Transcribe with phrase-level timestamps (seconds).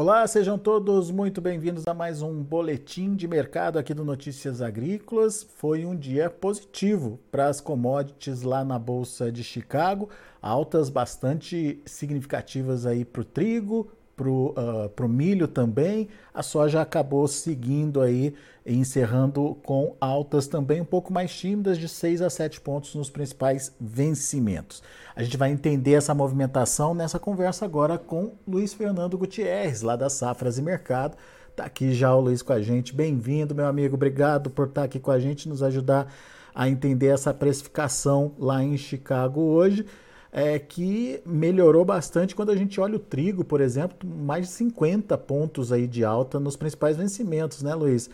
[0.00, 5.42] Olá, sejam todos muito bem-vindos a mais um boletim de mercado aqui do Notícias Agrícolas.
[5.42, 10.08] Foi um dia positivo para as commodities lá na Bolsa de Chicago,
[10.40, 16.08] altas bastante significativas aí para o trigo, para o uh, milho também.
[16.34, 18.34] A soja acabou seguindo aí,
[18.66, 23.72] encerrando com altas também um pouco mais tímidas, de 6 a 7 pontos nos principais
[23.80, 24.82] vencimentos.
[25.14, 30.14] A gente vai entender essa movimentação nessa conversa agora com Luiz Fernando Gutierrez, lá das
[30.14, 31.16] Safras e Mercado.
[31.50, 32.92] Está aqui já o Luiz com a gente.
[32.92, 33.94] Bem-vindo, meu amigo.
[33.94, 36.12] Obrigado por estar aqui com a gente, nos ajudar
[36.54, 39.86] a entender essa precificação lá em Chicago hoje
[40.32, 45.16] é, que melhorou bastante quando a gente olha o trigo, por exemplo, mais de 50
[45.18, 48.06] pontos aí de alta nos principais vencimentos, né, Luiz?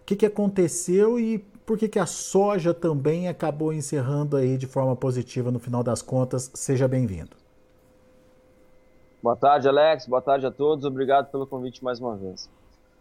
[0.00, 4.66] O que, que aconteceu e por que, que a soja também acabou encerrando aí de
[4.66, 6.50] forma positiva no final das contas?
[6.54, 7.36] Seja bem-vindo.
[9.22, 10.06] Boa tarde, Alex.
[10.06, 10.86] Boa tarde a todos.
[10.86, 12.48] Obrigado pelo convite mais uma vez.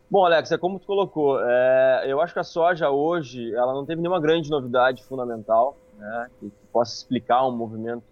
[0.10, 3.86] Bom, Alex, é como tu colocou, é, eu acho que a soja hoje ela não
[3.86, 8.06] teve nenhuma grande novidade fundamental né, que possa explicar um movimento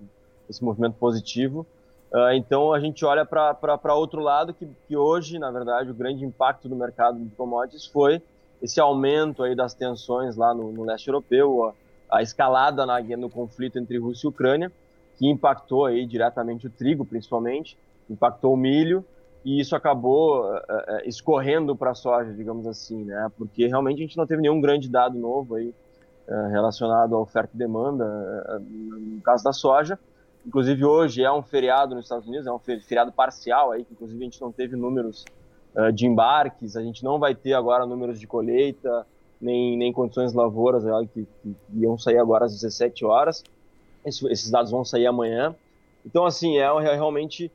[0.50, 1.66] esse movimento positivo.
[2.12, 6.24] Uh, então a gente olha para outro lado que, que hoje, na verdade, o grande
[6.24, 8.22] impacto do mercado de commodities foi
[8.62, 11.66] esse aumento aí das tensões lá no, no leste europeu,
[12.10, 14.72] a, a escalada na, no conflito entre Rússia e Ucrânia,
[15.18, 17.78] que impactou aí diretamente o trigo, principalmente,
[18.10, 19.04] impactou o milho,
[19.44, 20.62] e isso acabou uh, uh,
[21.06, 23.30] escorrendo para a soja, digamos assim, né?
[23.38, 25.73] Porque realmente a gente não teve nenhum grande dado novo aí
[26.50, 28.04] relacionado à oferta e demanda,
[28.60, 30.00] no caso da soja,
[30.46, 34.20] Inclusive hoje é um feriado nos Estados Unidos, é um feriado parcial aí, que inclusive
[34.20, 35.26] a gente não teve números
[35.76, 39.08] uh, de embarques, a gente não vai ter agora números de colheita,
[39.42, 43.44] nem, nem condições lavouras que, que, iam sair agora às 17 horas.
[44.06, 45.56] Esse, esses dados vão sair amanhã.
[46.06, 47.52] Então, assim, é, é realmente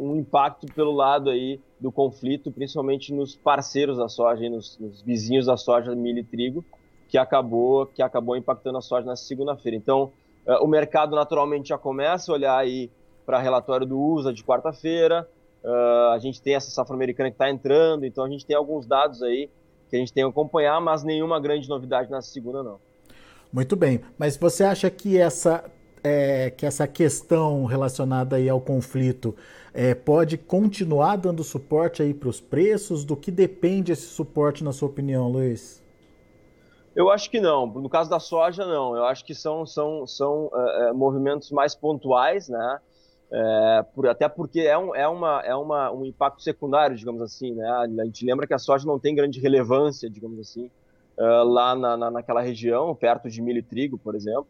[0.00, 5.46] um impacto pelo lado aí do conflito, principalmente nos parceiros da soja, nos, nos, vizinhos
[5.46, 6.64] da soja, milho e trigo,
[7.08, 9.76] que acabou, que acabou impactando a soja nessa segunda-feira.
[9.76, 10.12] Então,
[10.60, 12.90] o mercado naturalmente já começa a olhar aí
[13.24, 15.28] para relatório do USA de quarta-feira.
[15.64, 18.86] Uh, a gente tem essa safra americana que está entrando, então a gente tem alguns
[18.86, 19.50] dados aí
[19.90, 22.78] que a gente tem que acompanhar, mas nenhuma grande novidade na segunda não.
[23.52, 25.64] Muito bem, mas você acha que essa
[26.04, 29.34] é, que essa questão relacionada aí ao conflito
[29.74, 33.04] é, pode continuar dando suporte aí para os preços?
[33.04, 35.82] Do que depende esse suporte, na sua opinião, Luiz?
[36.96, 37.66] Eu acho que não.
[37.66, 38.96] No caso da soja, não.
[38.96, 42.80] Eu acho que são, são, são é, movimentos mais pontuais, né?
[43.30, 47.52] É, por, até porque é, um, é, uma, é uma, um impacto secundário, digamos assim,
[47.52, 47.68] né?
[47.68, 50.70] A gente lembra que a soja não tem grande relevância, digamos assim,
[51.18, 54.46] uh, lá na, na, naquela região, perto de milho e trigo, por exemplo.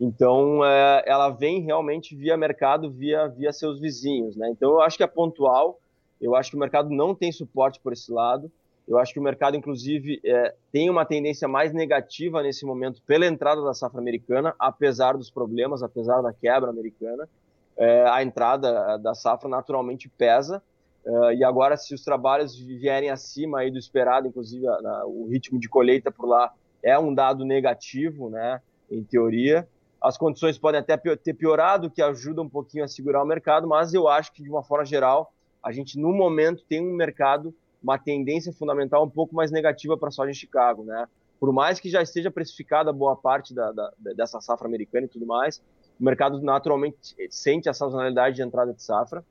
[0.00, 4.50] Então, é, ela vem realmente via mercado, via, via seus vizinhos, né?
[4.50, 5.78] Então, eu acho que é pontual.
[6.20, 8.50] Eu acho que o mercado não tem suporte por esse lado.
[8.86, 13.26] Eu acho que o mercado, inclusive, é, tem uma tendência mais negativa nesse momento pela
[13.26, 17.28] entrada da safra americana, apesar dos problemas, apesar da quebra americana.
[17.76, 20.62] É, a entrada da safra naturalmente pesa.
[21.04, 25.26] É, e agora, se os trabalhos vierem acima aí do esperado, inclusive a, a, o
[25.28, 26.52] ritmo de colheita por lá
[26.82, 29.66] é um dado negativo, né, em teoria.
[30.00, 33.94] As condições podem até ter piorado, que ajuda um pouquinho a segurar o mercado, mas
[33.94, 37.98] eu acho que, de uma forma geral, a gente, no momento, tem um mercado uma
[37.98, 41.06] tendência fundamental um pouco mais negativa para a soja em Chicago, né?
[41.38, 45.26] Por mais que já esteja precificada boa parte da, da, dessa safra americana e tudo
[45.26, 45.62] mais,
[46.00, 49.22] o mercado naturalmente sente a sazonalidade de entrada de safra.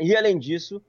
[0.00, 0.80] E além disso,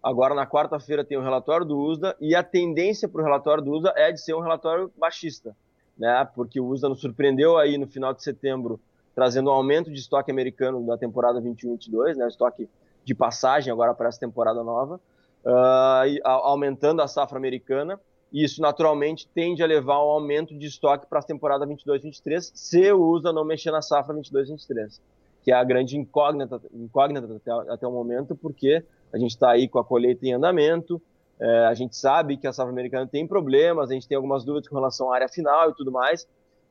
[0.00, 3.72] agora na quarta-feira tem o relatório do USDA e a tendência para o relatório do
[3.72, 5.56] USDA é de ser um relatório baixista,
[5.98, 6.24] né?
[6.36, 8.78] Porque o USDA nos surpreendeu aí no final de setembro,
[9.12, 12.28] trazendo um aumento de estoque americano da temporada 21-22, né?
[12.28, 12.68] Estoque
[13.04, 15.00] de passagem agora para essa temporada nova
[15.44, 17.98] uh, aumentando a safra americana,
[18.32, 22.92] e isso naturalmente tende a levar ao aumento de estoque para a temporada 22-23, se
[22.92, 25.00] o USA não mexer na safra 22-23,
[25.42, 29.68] que é a grande incógnita, incógnita até, até o momento, porque a gente está aí
[29.68, 31.02] com a colheita em andamento,
[31.40, 34.68] é, a gente sabe que a safra americana tem problemas, a gente tem algumas dúvidas
[34.68, 36.28] com relação à área final e tudo mais,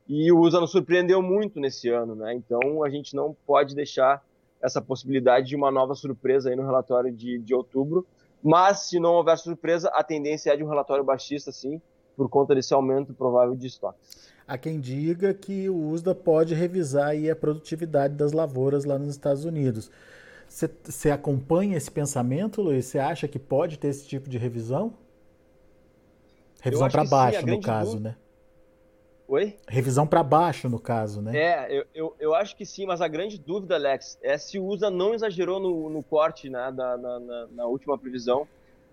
[0.08, 2.34] e o USA nos surpreendeu muito nesse ano, né?
[2.34, 4.24] Então a gente não pode deixar
[4.62, 8.06] essa possibilidade de uma nova surpresa aí no relatório de, de outubro,
[8.42, 11.80] mas, se não houver surpresa, a tendência é de um relatório baixista, sim,
[12.16, 14.30] por conta desse aumento provável de estoques.
[14.46, 19.10] Há quem diga que o USDA pode revisar aí a produtividade das lavouras lá nos
[19.10, 19.90] Estados Unidos.
[20.48, 22.86] Você acompanha esse pensamento, Luiz?
[22.86, 24.92] Você acha que pode ter esse tipo de revisão?
[26.60, 28.10] Revisão para baixo, sim, no caso, dúvida...
[28.10, 28.16] né?
[29.30, 29.56] Oi?
[29.68, 31.38] Revisão para baixo, no caso, né?
[31.38, 34.66] É, eu, eu, eu, acho que sim, mas a grande dúvida, Alex, é se o
[34.66, 38.44] USA não exagerou no, no corte né, na, na, na, última previsão,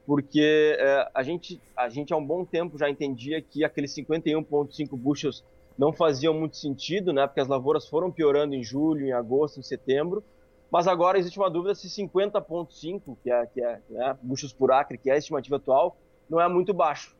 [0.05, 4.95] porque é, a, gente, a gente há um bom tempo já entendia que aqueles 51,5
[4.95, 5.43] bushels
[5.75, 9.63] não faziam muito sentido, né, porque as lavouras foram piorando em julho, em agosto, em
[9.63, 10.23] setembro,
[10.69, 14.99] mas agora existe uma dúvida se 50,5, que é, que é né, bushels por acre,
[14.99, 15.97] que é a estimativa atual,
[16.29, 17.16] não é muito baixo.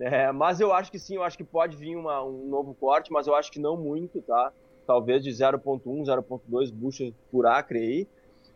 [0.00, 3.12] É, mas eu acho que sim, eu acho que pode vir uma, um novo corte,
[3.12, 4.52] mas eu acho que não muito, tá?
[4.86, 8.08] Talvez de 0.1, 0.2 bushels por acre aí.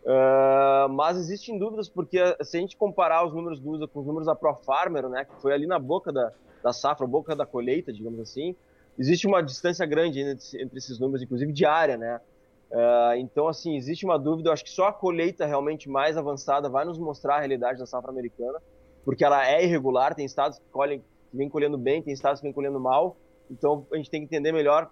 [0.05, 4.07] Uh, mas existem dúvidas, porque se a gente comparar os números do USA com os
[4.07, 7.93] números da ProFarmer, né, que foi ali na boca da, da safra, boca da colheita,
[7.93, 8.57] digamos assim,
[8.99, 12.21] existe uma distância grande entre esses números, inclusive diária, né?
[12.71, 16.69] Uh, então, assim, existe uma dúvida, eu acho que só a colheita realmente mais avançada
[16.69, 18.59] vai nos mostrar a realidade da safra americana,
[19.05, 22.47] porque ela é irregular, tem estados que colhem que vem colhendo bem, tem estados que
[22.47, 23.17] vem colhendo mal.
[23.51, 24.91] Então a gente tem que entender melhor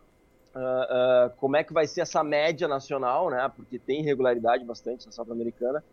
[0.55, 3.49] uh, uh, como é que vai ser essa média nacional, né?
[3.55, 5.85] Porque tem irregularidade bastante na safra americana.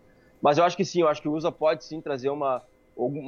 [0.41, 2.63] Mas eu acho que sim, eu acho que o USA pode sim trazer uma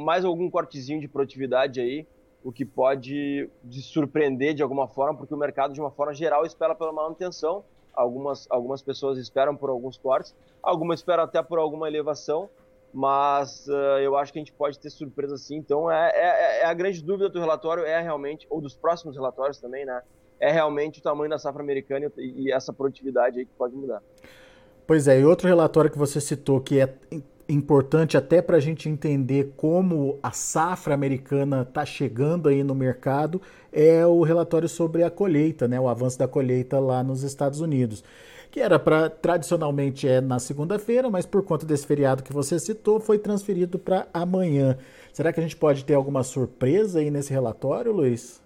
[0.04, 2.08] mais algum cortezinho de produtividade aí,
[2.44, 6.44] o que pode de surpreender de alguma forma, porque o mercado de uma forma geral
[6.44, 7.64] espera pela manutenção.
[7.94, 10.34] Algumas algumas pessoas esperam por alguns cortes,
[10.64, 12.50] algumas esperam até por alguma elevação
[12.94, 15.58] mas uh, eu acho que a gente pode ter surpresa sim.
[15.58, 19.60] Então, é, é, é, a grande dúvida do relatório é realmente, ou dos próximos relatórios
[19.60, 20.02] também, né?
[20.40, 24.02] É realmente o tamanho da safra americana e, e essa produtividade aí que pode mudar.
[24.88, 26.96] Pois é, e outro relatório que você citou que é
[27.48, 33.42] importante até para a gente entender como a safra americana está chegando aí no mercado
[33.72, 35.80] é o relatório sobre a colheita, né?
[35.80, 38.04] O avanço da colheita lá nos Estados Unidos
[38.52, 43.00] que era para tradicionalmente é na segunda-feira, mas por conta desse feriado que você citou,
[43.00, 44.78] foi transferido para amanhã.
[45.14, 48.42] Será que a gente pode ter alguma surpresa aí nesse relatório, Luiz?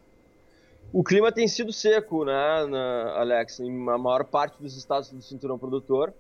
[0.92, 5.22] O clima tem sido seco, né, na, Alex, em a maior parte dos estados do
[5.22, 6.14] cinturão produtor,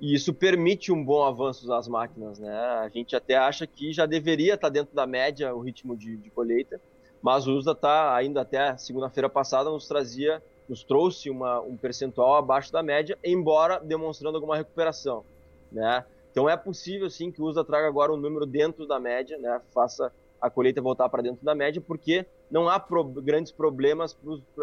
[0.00, 2.54] e isso permite um bom avanço das máquinas, né?
[2.54, 6.30] A gente até acha que já deveria estar dentro da média o ritmo de, de
[6.30, 6.80] colheita,
[7.22, 12.36] mas o USDA está ainda até segunda-feira passada nos trazia nos trouxe uma, um percentual
[12.36, 15.24] abaixo da média, embora demonstrando alguma recuperação,
[15.72, 16.04] né?
[16.30, 19.60] Então é possível sim que o USA traga agora um número dentro da média, né?
[19.72, 24.16] Faça a colheita voltar para dentro da média, porque não há pro, grandes problemas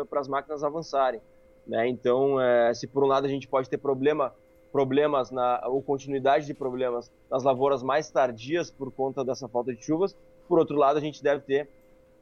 [0.10, 1.20] para as máquinas avançarem,
[1.68, 1.88] né?
[1.88, 4.34] Então, é, se por um lado a gente pode ter problema,
[4.72, 9.84] problemas na ou continuidade de problemas nas lavouras mais tardias por conta dessa falta de
[9.84, 10.16] chuvas,
[10.48, 11.68] por outro lado a gente deve ter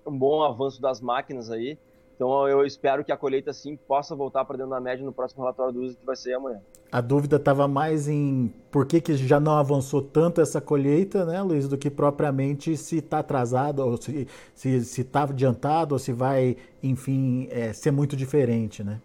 [0.06, 1.78] um bom avanço das máquinas aí
[2.16, 5.42] então eu espero que a colheita sim possa voltar para dentro da média no próximo
[5.42, 6.62] relatório do uso que vai ser amanhã.
[6.92, 11.42] A dúvida estava mais em por que, que já não avançou tanto essa colheita, né,
[11.42, 14.28] Luiz, do que propriamente se está atrasado, ou se
[14.64, 19.02] está tá adiantado, ou se vai, enfim, é, ser muito diferente, né?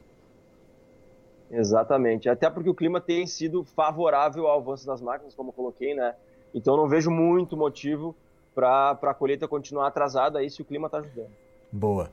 [1.51, 2.29] Exatamente.
[2.29, 6.15] Até porque o clima tem sido favorável ao avanço das máquinas, como eu coloquei, né?
[6.55, 8.15] Então não vejo muito motivo
[8.55, 11.31] para a colheita continuar atrasada aí se o clima está ajudando.
[11.73, 12.11] Boa.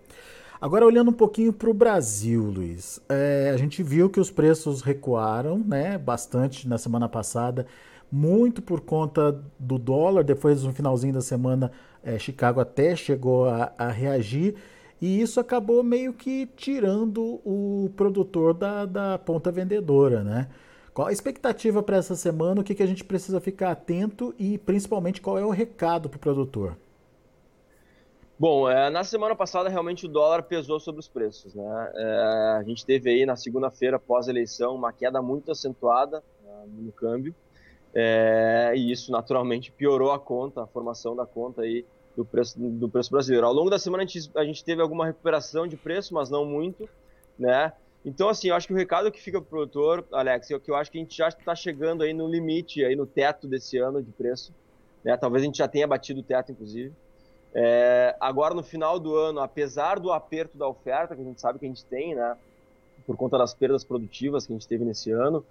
[0.60, 4.82] Agora, olhando um pouquinho para o Brasil, Luiz, é, a gente viu que os preços
[4.82, 7.66] recuaram né, bastante na semana passada,
[8.10, 10.24] muito por conta do dólar.
[10.24, 11.72] Depois, no finalzinho da semana,
[12.02, 14.56] é, Chicago até chegou a, a, reagir,
[15.02, 20.24] e isso acabou meio que tirando o produtor da, da ponta vendedora.
[20.24, 20.48] Né?
[20.94, 22.62] Qual a expectativa para essa semana?
[22.62, 26.16] O que, que a gente precisa ficar atento e, principalmente, qual é o recado para
[26.16, 26.78] o produtor?
[28.38, 31.92] Bom, é, na semana passada realmente o dólar pesou sobre os preços, né?
[31.96, 37.34] É, a gente teve aí na segunda-feira pós-eleição uma queda muito acentuada né, no câmbio
[37.94, 42.90] é, e isso naturalmente piorou a conta, a formação da conta aí do preço do
[42.90, 43.48] preço brasileiro.
[43.48, 46.44] Ao longo da semana a gente, a gente teve alguma recuperação de preço, mas não
[46.44, 46.90] muito,
[47.40, 47.72] né?
[48.04, 50.70] Então assim, eu acho que o recado que fica para o produtor, Alex, é que
[50.70, 53.78] eu acho que a gente já está chegando aí no limite, aí no teto desse
[53.78, 54.54] ano de preço,
[55.06, 55.16] né?
[55.16, 56.94] Talvez a gente já tenha batido o teto, inclusive.
[57.58, 61.58] É, agora, no final do ano, apesar do aperto da oferta, que a gente sabe
[61.58, 62.36] que a gente tem, né,
[63.08, 65.46] por conta das perdas produtivas que a gente teve nesse ano,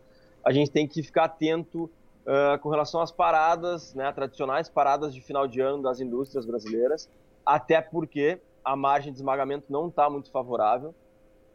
[0.45, 5.23] a gente tem que ficar atento uh, com relação às paradas, né, tradicionais paradas de
[5.23, 7.09] final de ano das indústrias brasileiras,
[7.47, 10.95] até porque a margem de esmagamento não está muito favorável.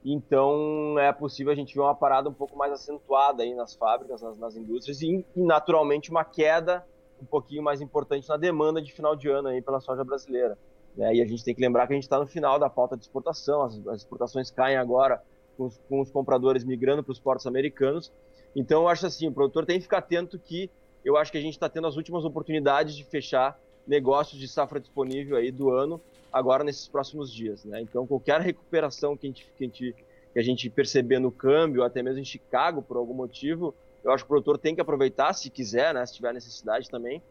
[0.03, 4.21] Então, é possível a gente ver uma parada um pouco mais acentuada aí nas fábricas,
[4.21, 6.83] nas, nas indústrias, e, e naturalmente uma queda
[7.21, 10.57] um pouquinho mais importante na demanda de final de ano aí pela soja brasileira.
[10.95, 11.15] Né?
[11.15, 13.03] E a gente tem que lembrar que a gente está no final da pauta de
[13.03, 15.21] exportação, as, as exportações caem agora
[15.57, 18.11] com os, com os compradores migrando para os portos americanos.
[18.55, 20.69] Então, eu acho assim, o produtor tem que ficar atento que
[21.03, 24.79] eu acho que a gente está tendo as últimas oportunidades de fechar negócios de safra
[24.79, 27.63] disponível aí do ano agora nesses próximos dias.
[27.65, 27.81] Né?
[27.81, 29.95] Então, qualquer recuperação que a, gente, que, a gente,
[30.33, 34.23] que a gente perceber no câmbio, até mesmo em Chicago, por algum motivo, eu acho
[34.23, 37.21] que o produtor tem que aproveitar, se quiser, né, se tiver necessidade também,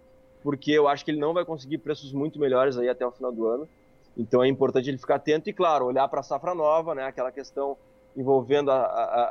[0.42, 3.32] porque eu acho que ele não vai conseguir preços muito melhores aí até o final
[3.32, 3.68] do ano.
[4.16, 7.32] Então é importante ele ficar atento e, claro, olhar para a safra nova, né, aquela
[7.32, 7.76] questão
[8.16, 9.22] envolvendo a, a,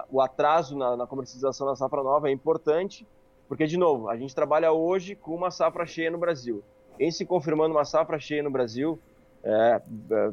[0.00, 3.06] a, o atraso na, na comercialização da safra nova é importante,
[3.48, 6.62] porque, de novo, a gente trabalha hoje com uma safra cheia no Brasil.
[6.98, 8.98] Em se confirmando uma safra cheia no Brasil,
[9.42, 9.80] é, é,
[10.16, 10.32] é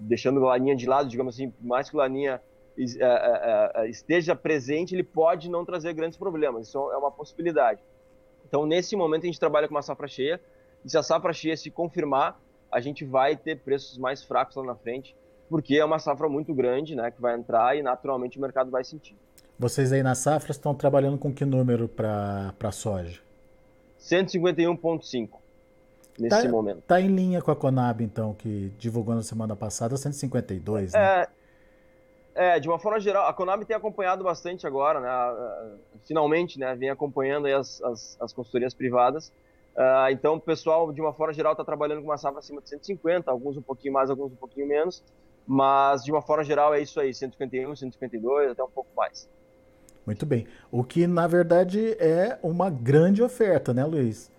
[0.00, 2.40] deixando o Laninha de lado, digamos assim, mais que o Laninha
[3.86, 6.68] esteja presente, ele pode não trazer grandes problemas.
[6.68, 7.80] Isso é uma possibilidade.
[8.46, 10.40] Então, nesse momento, a gente trabalha com uma safra cheia,
[10.84, 12.40] e se a safra cheia se confirmar,
[12.70, 15.16] a gente vai ter preços mais fracos lá na frente,
[15.48, 18.84] porque é uma safra muito grande, né, que vai entrar e naturalmente o mercado vai
[18.84, 19.16] sentir.
[19.58, 23.20] Vocês aí na safra estão trabalhando com que número para a soja?
[24.00, 25.28] 151,5
[26.18, 26.78] nesse tá, momento.
[26.80, 31.00] Está em linha com a Conab, então, que divulgou na semana passada, 152, né?
[31.00, 31.28] É,
[32.34, 35.78] é, de uma forma geral, a Conab tem acompanhado bastante agora, né?
[36.04, 36.74] Finalmente, né?
[36.74, 39.32] Vem acompanhando as, as, as consultorias privadas.
[39.76, 42.68] Uh, então, o pessoal, de uma forma geral, está trabalhando com uma safra acima de
[42.68, 45.02] 150, alguns um pouquinho mais, alguns um pouquinho menos.
[45.46, 49.28] Mas, de uma forma geral, é isso aí: 151, 152, até um pouco mais.
[50.04, 50.46] Muito bem.
[50.70, 54.30] O que, na verdade, é uma grande oferta, né, Luiz?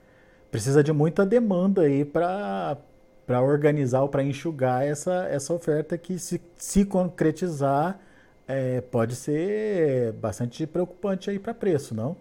[0.52, 2.78] Precisa de muita demanda aí para
[3.26, 8.00] para organizar ou para enxugar essa, essa oferta que, se, se concretizar,
[8.48, 12.16] é, pode ser bastante preocupante aí para preço, não?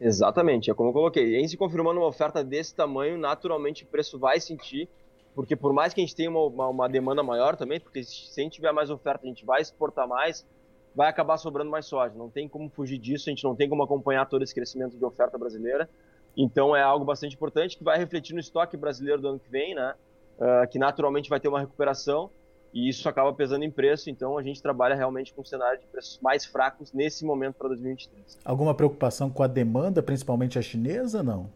[0.00, 1.36] Exatamente, é como eu coloquei.
[1.36, 4.88] Em se confirmando uma oferta desse tamanho, naturalmente o preço vai sentir,
[5.34, 8.40] porque por mais que a gente tenha uma, uma, uma demanda maior também, porque se
[8.40, 10.46] a gente tiver mais oferta, a gente vai exportar mais,
[10.94, 12.14] vai acabar sobrando mais soja.
[12.14, 15.04] Não tem como fugir disso, a gente não tem como acompanhar todo esse crescimento de
[15.04, 15.88] oferta brasileira.
[16.36, 19.74] Então é algo bastante importante que vai refletir no estoque brasileiro do ano que vem,
[19.74, 19.94] né?
[20.40, 22.30] Uh, que naturalmente vai ter uma recuperação
[22.72, 24.08] e isso acaba pesando em preço.
[24.08, 27.68] Então a gente trabalha realmente com um cenário de preços mais fracos nesse momento para
[27.68, 28.38] 2023.
[28.44, 31.50] Alguma preocupação com a demanda, principalmente a chinesa, não?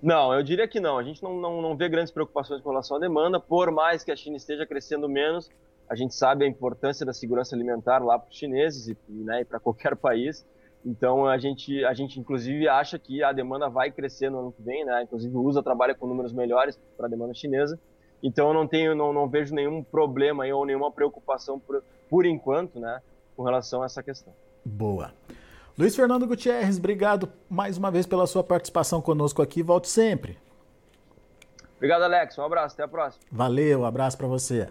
[0.00, 0.96] Não, eu diria que não.
[0.96, 4.10] A gente não, não, não vê grandes preocupações com relação à demanda, por mais que
[4.10, 5.50] a China esteja crescendo menos,
[5.88, 9.44] a gente sabe a importância da segurança alimentar lá para os chineses e, né, e
[9.44, 10.46] para qualquer país.
[10.86, 14.62] Então a gente, a gente inclusive acha que a demanda vai crescer no ano que
[14.62, 15.02] vem, né?
[15.02, 17.78] Inclusive o USA trabalha com números melhores para a demanda chinesa.
[18.22, 22.26] Então eu não tenho, não, não vejo nenhum problema aí, ou nenhuma preocupação por, por
[22.26, 23.00] enquanto, né,
[23.36, 24.32] com relação a essa questão.
[24.64, 25.12] Boa.
[25.78, 29.62] Luiz Fernando Gutierrez, obrigado mais uma vez pela sua participação conosco aqui.
[29.62, 30.38] Volte sempre.
[31.80, 32.36] Obrigado, Alex.
[32.36, 32.74] Um abraço.
[32.74, 33.24] Até a próxima.
[33.32, 33.80] Valeu.
[33.80, 34.68] Um abraço para você.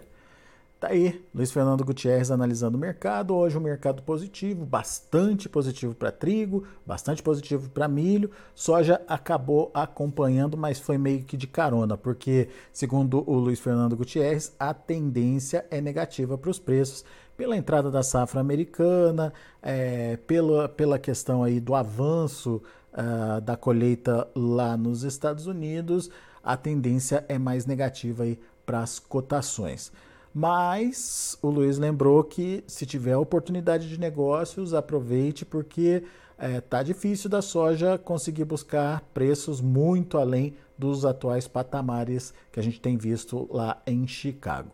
[0.80, 3.34] Tá aí, Luiz Fernando Gutierrez analisando o mercado.
[3.34, 8.30] Hoje um mercado positivo, bastante positivo para trigo, bastante positivo para milho.
[8.54, 14.54] Soja acabou acompanhando, mas foi meio que de carona, porque, segundo o Luiz Fernando Gutierrez,
[14.58, 17.04] a tendência é negativa para os preços
[17.36, 22.62] pela entrada da safra americana, é, pela, pela questão aí do avanço
[22.94, 26.08] uh, da colheita lá nos Estados Unidos,
[26.42, 29.92] a tendência é mais negativa aí para as cotações.
[30.32, 36.04] Mas o Luiz lembrou que se tiver oportunidade de negócios, aproveite, porque
[36.38, 42.62] é, tá difícil da soja conseguir buscar preços muito além dos atuais patamares que a
[42.62, 44.70] gente tem visto lá em Chicago.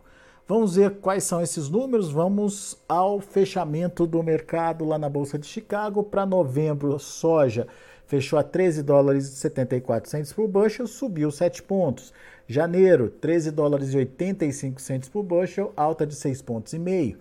[0.47, 2.09] Vamos ver quais são esses números.
[2.09, 6.97] Vamos ao fechamento do mercado lá na Bolsa de Chicago para novembro.
[6.99, 7.67] Soja
[8.07, 12.13] fechou a 13 dólares e 74 centos por bushel, subiu 7 pontos.
[12.47, 17.17] Janeiro, 13 dólares e 85 centos por bushel, alta de 6 pontos e meio.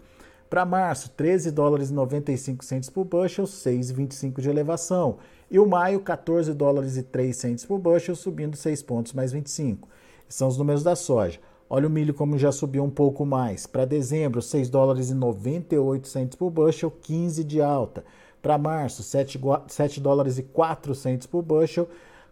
[0.48, 5.18] Para março, 13 dólares e 95 centos por bushel, 6,25 de elevação.
[5.50, 9.88] E o maio, 14 dólares e 3 centos por bushel, subindo 6 pontos mais 25.
[10.28, 11.40] São os números da soja.
[11.68, 13.66] Olha o milho como já subiu um pouco mais.
[13.66, 18.04] Para dezembro, 6 dólares e 98 centos por bushel, 15 de alta.
[18.46, 21.88] Para março, 7, 7 dólares e 4 centos por bushel,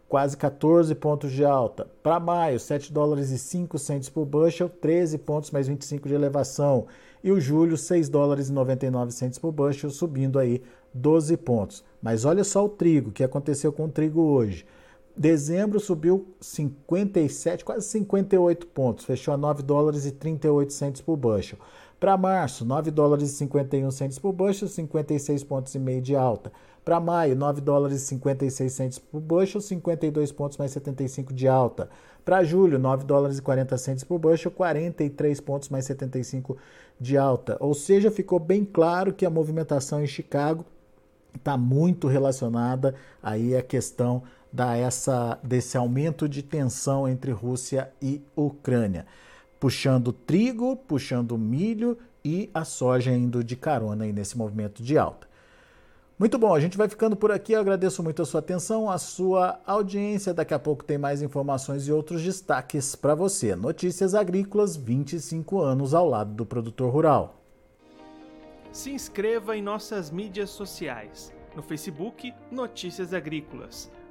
[0.08, 1.88] quase 14 pontos de alta.
[2.04, 6.86] Para maio, 7 dólares e 5 centos por bushel, 13 pontos mais 25 de elevação.
[7.24, 10.62] E o julho, 6 dólares e 99 centos por bushel, subindo aí
[10.94, 11.82] 12 pontos.
[12.00, 14.64] Mas olha só o trigo, que aconteceu com o trigo hoje.
[15.16, 21.58] Dezembro subiu 57, quase 58 pontos, fechou a 9 dólares e 38 centos por bushel.
[22.04, 26.52] Para março, 9 dólares e 51 centos por bushel, 56 pontos e meio de alta.
[26.84, 31.88] Para maio, 9 dólares e 56 centos por bushel, 52 pontos mais 75 de alta.
[32.22, 36.58] Para julho, 9 dólares e 40 centos por bushel, 43 pontos mais 75
[37.00, 37.56] de alta.
[37.58, 40.62] Ou seja, ficou bem claro que a movimentação em Chicago
[41.34, 48.22] está muito relacionada aí à questão da essa desse aumento de tensão entre Rússia e
[48.36, 49.06] Ucrânia,
[49.64, 55.26] puxando trigo, puxando milho e a soja indo de carona aí nesse movimento de alta.
[56.18, 57.54] Muito bom, a gente vai ficando por aqui.
[57.54, 60.34] Eu agradeço muito a sua atenção, a sua audiência.
[60.34, 63.56] Daqui a pouco tem mais informações e outros destaques para você.
[63.56, 67.40] Notícias Agrícolas, 25 anos ao lado do produtor rural.
[68.70, 71.32] Se inscreva em nossas mídias sociais.
[71.56, 73.90] No Facebook, Notícias Agrícolas.